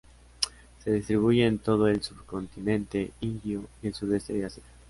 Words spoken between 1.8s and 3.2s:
el subcontinente